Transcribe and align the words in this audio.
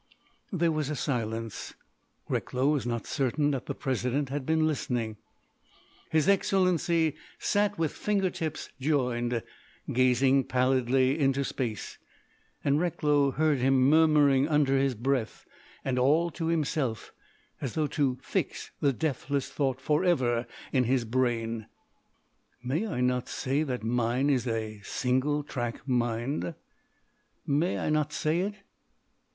There 0.51 0.71
was 0.71 0.89
a 0.89 0.95
silence. 0.95 1.75
Recklow 2.27 2.69
was 2.69 2.87
not 2.87 3.05
certain 3.05 3.51
that 3.51 3.67
the 3.67 3.75
President 3.75 4.29
had 4.29 4.47
been 4.47 4.65
listening. 4.65 5.17
His 6.09 6.27
Excellency 6.27 7.13
sat 7.37 7.77
with 7.77 7.91
finger 7.91 8.31
tips 8.31 8.69
joined, 8.79 9.43
gazing 9.93 10.45
pallidly 10.45 11.19
into 11.19 11.43
space; 11.43 11.99
and 12.63 12.79
Recklow 12.79 13.29
heard 13.33 13.59
him 13.59 13.87
murmuring 13.91 14.47
under 14.47 14.75
his 14.75 14.95
breath 14.95 15.45
and 15.85 15.99
all 15.99 16.31
to 16.31 16.47
himself, 16.47 17.13
as 17.61 17.75
though 17.75 17.85
to 17.85 18.17
fix 18.23 18.71
the 18.79 18.93
deathless 18.93 19.51
thought 19.51 19.79
forever 19.79 20.47
in 20.73 20.85
his 20.85 21.05
brain: 21.05 21.67
"May 22.63 22.87
I 22.87 23.01
not 23.01 23.29
say 23.29 23.61
that 23.61 23.83
mine 23.83 24.31
is 24.31 24.47
a 24.47 24.81
single 24.81 25.43
track 25.43 25.87
mind? 25.87 26.55
May 27.45 27.77
I 27.77 27.91
not 27.91 28.11
say 28.11 28.39
it? 28.39 28.55